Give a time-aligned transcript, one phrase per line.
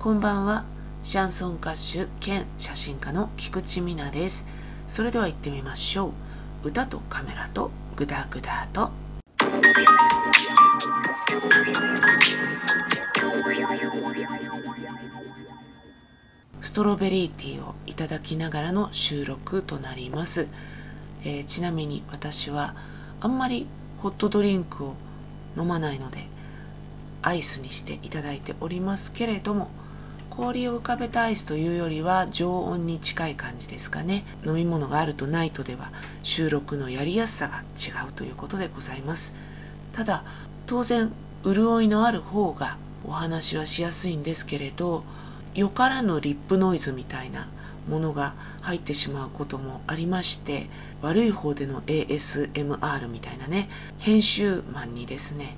[0.00, 0.64] こんばんは。
[1.02, 4.46] シャンソン歌手兼写真家の菊池美奈です。
[4.86, 6.12] それでは行ってみましょ
[6.62, 6.68] う。
[6.68, 8.92] 歌とカメラとグダグダと。
[16.60, 20.46] ストロベリーティーをいただきながらの収録となります、
[21.24, 22.76] えー、ちなみに私は
[23.20, 23.66] あんまり
[23.98, 24.94] ホットドリンクを
[25.56, 26.28] 飲まないので
[27.22, 29.70] アイスにしていただいておりますけれども
[30.38, 34.24] 氷を浮かべたアイスというよりは常温に近い感じですかね。
[34.46, 35.90] 飲み物があるとないとでは
[36.22, 39.34] 収録のやりやすさが違うということでございます。
[39.92, 40.22] ただ
[40.66, 41.10] 当然
[41.44, 45.02] 潤いのある方がお話はしやすいんですけれど
[45.56, 47.48] よからぬリップノイズみたいな
[47.88, 50.68] ものが入ってしまうこともありまして
[51.02, 53.68] 悪い方での ASMR みたいなね
[53.98, 55.56] 編集マンにですね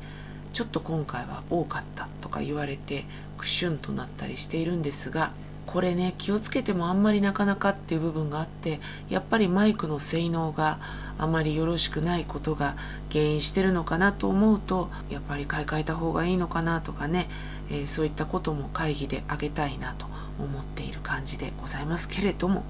[0.53, 3.05] ちょっと今回は多かったとか言われて
[3.39, 5.33] クシュンとなったりしているんですが
[5.67, 10.79] これね気をつけてもあんまりなかなかっていう部分があってやっぱりマイクの性能が
[11.17, 12.75] あまりよろしくないことが
[13.13, 17.29] 原因してるのかなと思うとやっぱり買い替えた方がいいのかなとかね、
[17.71, 20.07] えー、そういったことも会議で挙げたいなと
[20.41, 22.65] 思っている感じでございますけれども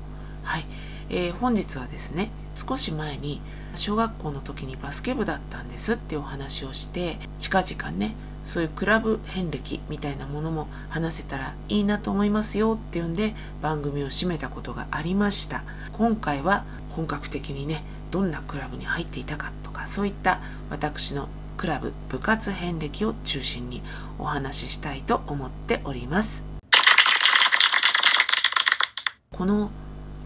[0.45, 0.65] はい、
[1.11, 3.41] えー、本日はですね少し前に
[3.75, 15.63] 小学校の時にバスケ部だったんですってお話をして近々ねそういうクラブ遍歴みたいなものも話せたらいいなと思いますよっていうんで番組を締めたことがありました。
[15.93, 23.83] 今回は本格的にねどんなクラブに入っていたかとかそういった私のクラブ部活遍歴を中心に
[24.19, 26.45] お話ししたいと思っております。
[29.31, 29.71] この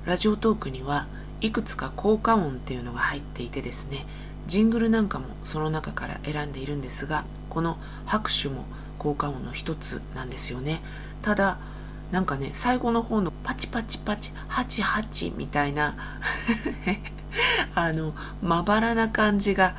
[0.06, 1.06] ラジオトークには
[1.40, 4.06] いくつか効果音っていうのが入っていてですね
[4.46, 8.64] ジングルなんかもその中から選んでいるんですがこの拍手も
[8.98, 10.80] 効果音の一つなんですよね。
[11.22, 11.58] ただ
[12.10, 15.96] なんかね最後の方のパチパチパチハチハチみたいな
[17.74, 19.74] あのまばらな感じが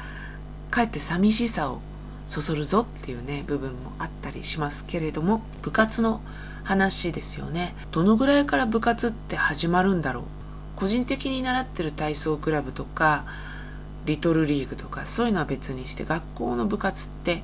[0.71, 1.81] かえって寂しさを
[2.25, 6.21] そそるぞっていうね部分もあったりしますけれども部活の
[6.65, 7.75] 話ですよね。
[7.91, 10.23] どのぐらいから部活って始まるんだろう。
[10.75, 13.23] 個人的に習ってる体操クラブとか
[14.05, 17.43] リトルリーグとかそういうのは別にして学校の部活って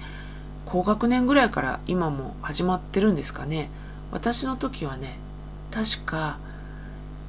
[0.65, 3.69] 高学年ぐらいから今も始まってるんですかね。
[4.11, 5.17] 私の時はね
[5.71, 6.39] 確か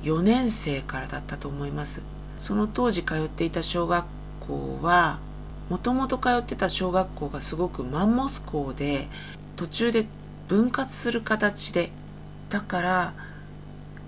[0.03, 2.03] 4年生からだったと思います。
[2.39, 4.05] その当時通っていた小学
[4.41, 5.19] 校は
[5.71, 9.09] もともと通ってた小学校がすごくマンモス校で
[9.57, 10.07] 途中で
[10.53, 11.91] 分割する形で。
[12.51, 13.15] だから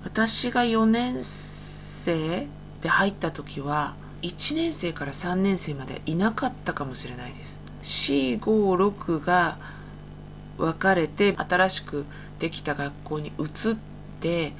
[0.05, 2.47] 私が4年生
[2.83, 7.61] で入った時は1年生から3年生までいなかったかもしれないです。
[7.83, 9.57] C56 が
[10.59, 12.05] 分かれて新しく
[12.39, 13.77] できた学校に移っ
[14.21, 14.53] て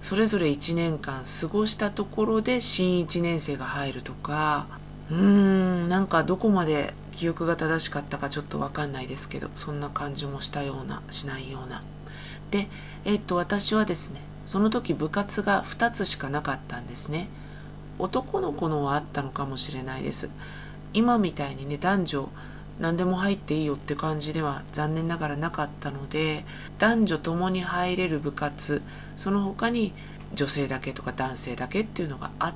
[0.00, 4.66] それぞれ1年間過ごしたところで新1年生が入るとか。
[5.08, 11.82] うーんなんかどこまで記憶が正しかったかちょっと分かんないですけどそんな感じもしたようなしないような。
[12.50, 12.68] で
[13.04, 17.28] えっと私はですねその時部活が2つしかなかったんですね。
[17.98, 20.28] 男の子のはあったのかもしれないです。
[20.94, 22.28] 今みたいにね男女
[22.80, 26.44] 何でも入っていいよって感じでは残念ながらなかったので
[26.78, 28.82] 男女ともに入れる部活
[29.16, 29.92] その他に
[30.34, 32.54] 女性だけとか男性だけっていうのがあっ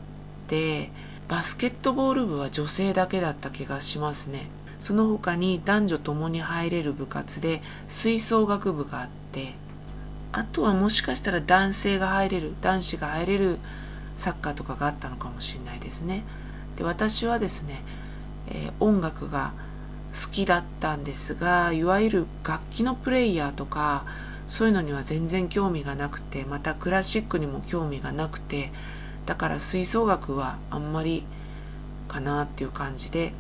[0.49, 0.91] て
[1.29, 4.49] バスケットボール部は女性だけだった気がしますね。
[4.79, 9.55] その他に男女ともに入れる部活で吹奏楽部があって
[10.33, 13.59] あとはもしかしたら男性が入れる男子が入れる
[14.17, 16.25] サッカーとかがあったのかもしれないですね。
[16.77, 17.83] で私はですね、
[18.49, 19.55] えー、音楽が
[20.13, 24.05] 好きだったんですがいわゆる楽器のプレイヤーとか
[24.47, 28.73] そういうのには全然興味がなくてまたクラシックにも興味がなくて
[29.27, 31.25] だから吹奏楽はあんまり
[32.09, 33.33] かなっていう感じで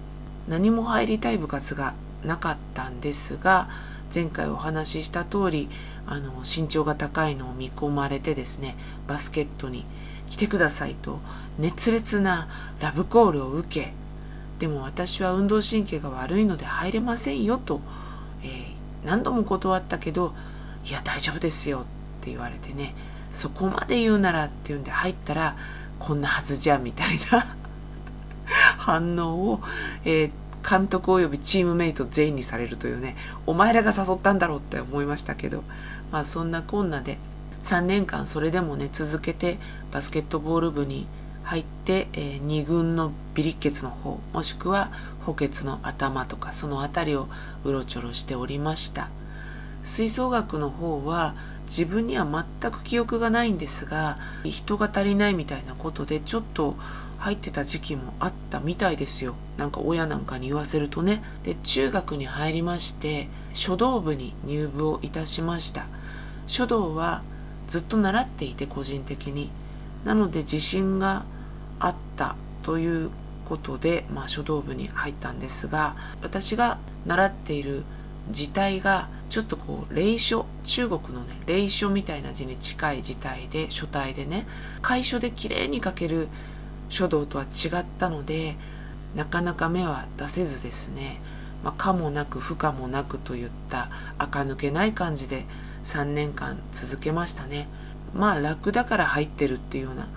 [0.48, 3.68] 何も入りたい部活がなかったんですが
[4.14, 5.68] 前回お話しした通り
[6.06, 9.84] あの身長が高いのを見込まれてですねバスケットに
[10.30, 11.20] 来てくださいと
[11.58, 12.48] 熱烈な
[12.80, 13.92] ラブコールを受け
[14.58, 17.80] でも私は運動神経が悪いので入れませんよと、
[18.42, 20.34] えー、何度も断ったけど
[20.84, 21.82] いや大丈夫ですよっ
[22.24, 22.94] て言われてね
[23.32, 25.56] そこまで言うならっていうんで入ったら
[25.98, 27.56] こんなはずじゃみたいな
[28.78, 29.60] 反応を、
[30.04, 35.64] えー、監督及びチームメイト全員にされるというねお前らが誘ったんだろうって思いましたけど
[36.12, 37.18] まあそんなこんなで
[37.64, 39.58] 3年間それでもね続けて
[39.90, 41.06] バスケットボール部に
[41.42, 44.90] 入って、えー、2軍のビリッケツの方もしくは
[45.24, 47.28] 補欠の頭とかその辺りを
[47.64, 49.08] うろちょろしておりました。
[49.86, 51.34] 吹奏楽の方は
[51.66, 52.26] 自分には
[52.60, 56.74] 全く記憶がないんですが人が足りないみたいなことでちょっと
[57.18, 59.36] 入ってた時期もあったみたいですよ。
[59.56, 61.22] なんか親なんかに言わせるとね。
[61.44, 65.86] で中学に入りまして書道部に入部をいたしました。
[66.46, 67.22] 書道は
[67.68, 69.50] ずっと習っていて個人的に。
[70.04, 71.24] なので自信が
[71.80, 73.10] あったという
[73.48, 77.82] ことで、まあ、書道部に入ったんですが私が習っている
[78.30, 84.46] 字体がちょっとこう霊書中国のね霊書みたいな字に近い字体で書体でね
[84.82, 86.28] 楷書で綺麗に書ける
[86.88, 88.56] 書道とは違ったので
[89.14, 91.20] なかなか目は出せずですね、
[91.64, 93.88] まあ、可もなく不可もなくといった
[94.18, 95.44] 垢抜けない感じで
[95.84, 97.68] 3年間続けましたね。
[98.14, 100.08] まあ楽だから入ってるっていうような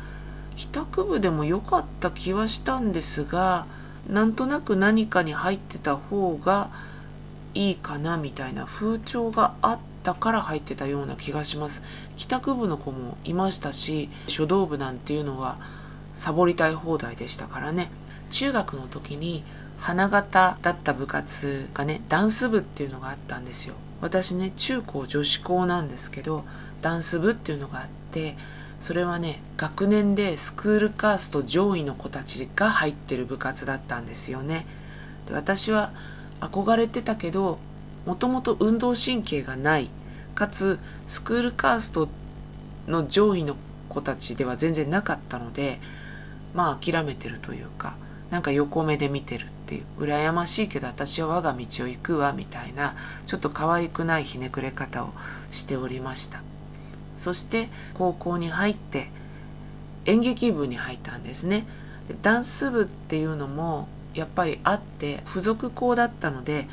[0.55, 3.65] 帰宅部でも良かった気はしたんですが
[4.09, 6.69] なんとなく何かに入ってた方が
[7.53, 11.83] いいかなみたいな風潮があったから入ってたような気がします。
[12.17, 15.57] 帰宅部の子もいましたし書道部なんていうのは
[16.13, 17.89] サボりたい放題でしたからね。
[18.29, 19.43] 中学の時に
[19.79, 23.75] 花形だった部活がねダンス部っていうのがあったんですよ。
[24.01, 26.43] 私ね中高女子校なんですけど
[26.81, 28.37] ダンス部っていうのがあって
[28.79, 34.65] それはね学年でスクールカースト上位の子たちが入ってる部活だったんですよね。
[35.27, 35.91] で私は
[36.41, 37.59] 憧れてたけど
[38.05, 39.89] もともと運動神経がない
[40.35, 42.09] かつスクールカースト
[42.87, 43.55] の上位の
[43.89, 45.79] 子たちでは全然なかったので
[46.53, 47.95] まあ諦めてるというか
[48.31, 52.95] なんか横目で見てるっていう羨ましいけど私は我が道を行くわみたいな
[53.25, 55.09] ちょっと可愛くないひねくれ方を
[55.51, 56.41] しておりました。
[57.17, 59.09] そして高校に入って
[60.05, 61.67] 演劇部に入ったんですね。
[62.21, 66.67] ダンス部っていうのもやっぱりあって付属校だったので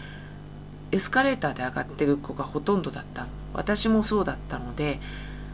[0.92, 5.00] エスカレーターで上がっていく子がほとんどだった私もそうだったので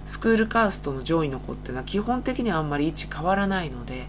[0.05, 4.07] スクールカーストの上位の子っていうのは基本的にはあんまり位置変わらないので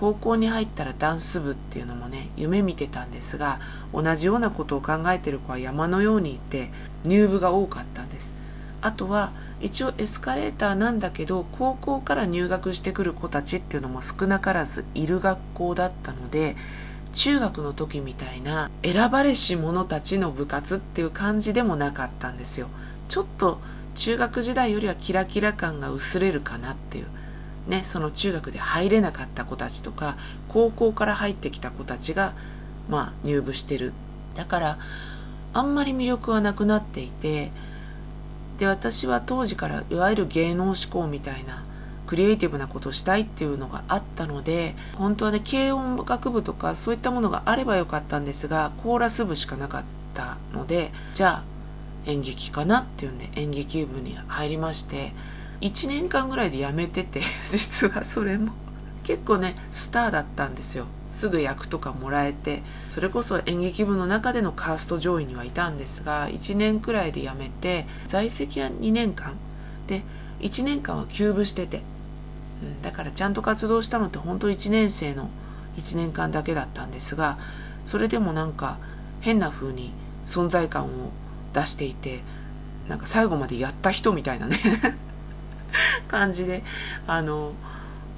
[0.00, 3.58] 高校に入ったらダンス部っていうのもね夢見てたんですが
[3.92, 6.70] 同じようなことを考えてる子は山のようにいて
[7.04, 8.34] 入部が多かったんです。
[8.80, 16.56] あとは一応エスカレーターなんだけど高校から入学してくる子たちっていうのも少なからずいる学校だったので
[17.12, 22.68] 中学の時みたいな選ばれし者たちの部活っていう感じでもなかったんですよ。
[23.08, 23.60] ちょっと
[23.94, 27.06] 中学時代よりはキラキラ感が薄れるかなっていう。
[27.66, 30.16] ねその中学で入れなかった子たちとか
[30.48, 32.32] 高校から入ってきた子たちが
[32.88, 33.92] まあ入部してる。
[34.36, 34.78] だから
[35.52, 37.50] あんまり魅力はなくなっていて
[38.58, 41.62] で私は当時からいわゆる芸能志向みたいな
[42.08, 49.84] クリエイティブなことをしたいっていうのがあったので本当はね軽音楽部とかそういったものがあればよかったんですがコーラス部しかなかっ
[50.14, 55.12] たのでじゃあ演劇かなっていうんで演劇部に入りまして
[55.60, 57.20] 1年間ぐらいで辞めてて
[57.50, 58.52] 実はそれも。
[59.04, 60.86] 結構ねスターだったんですよ。
[61.10, 69.34] すぐ役とかもらえてそれこそ演劇部の中でのカースト上位にはいたんですが1年くらいで辞めて在籍は2年間。
[69.86, 70.02] で
[70.40, 71.82] 1年間は休部してて
[72.62, 75.30] うん、だからちゃんと活動したのって本当1年生の
[75.76, 77.38] 1年間だけだったんですが
[77.84, 78.78] それでもなんか
[79.20, 79.92] 変な風に
[80.24, 80.88] 存在感を
[81.54, 82.20] 出していて
[82.88, 84.58] なんか最後までやった人みたいなね
[86.08, 86.64] 感じで
[87.06, 87.52] あの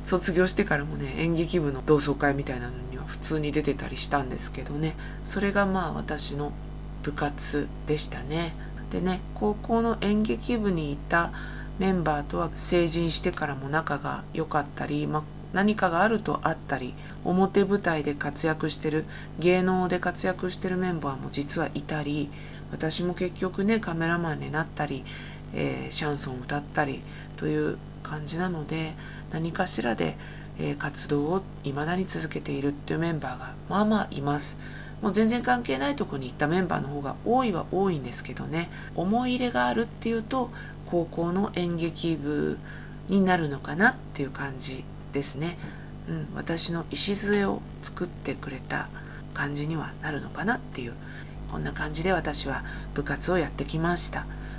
[0.05, 4.97] 卒業してからもね演劇部の同窓会みたいなのには普通に出てたりしたんですけどね。
[5.25, 6.53] それがまあ私の
[7.03, 8.55] 部活でしたね。
[8.91, 11.33] でね高校の演劇部にいた
[11.81, 16.93] メンバーとは成人してからも仲が良かったり、ま、何かがあるとあったり
[17.25, 19.07] 表舞台で活躍してる
[19.39, 22.29] 芸能で活躍してるメンバーも実はいたり
[22.71, 25.05] 私も結局ねカメラマンになったり、
[25.55, 27.01] えー、シャンソンを歌ったり
[27.39, 28.93] という感じなので
[29.33, 30.19] 何かしらで、
[30.59, 34.59] えー、活動を未だに続けているっていうメンバーがまあまあいます。
[35.01, 40.51] もう全然関係ないとこに行ったメンバーの方が多いは多いんですけどね思い入れがあるっていうと
[40.91, 42.59] 高校の演劇部
[43.09, 45.57] になるのかなっていう感じですね、
[46.09, 48.89] うん、私の礎を作ってくれた
[49.35, 50.95] 感じにはなるのかなっていう
[51.51, 52.63] こんな感じで私は
[52.95, 54.25] 部活をやってきました。